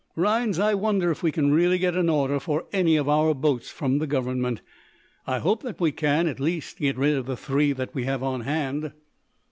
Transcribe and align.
Rhinds, 0.15 0.57
I 0.57 0.73
wonder 0.73 1.11
if 1.11 1.21
we 1.21 1.31
can 1.31 1.51
really 1.53 1.77
get 1.77 1.95
an 1.95 2.09
order 2.09 2.39
for 2.39 2.65
any 2.73 2.95
of 2.95 3.07
our 3.07 3.35
boats 3.35 3.69
from 3.69 3.99
the 3.99 4.07
government. 4.07 4.61
I 5.27 5.37
hope 5.37 5.61
that 5.61 5.79
we 5.79 5.91
can, 5.91 6.27
at 6.27 6.39
least, 6.39 6.79
get 6.79 6.97
rid 6.97 7.15
of 7.15 7.27
the 7.27 7.37
three 7.37 7.71
that 7.73 7.93
we 7.93 8.05
have 8.05 8.23
on 8.23 8.41
hand." 8.41 8.93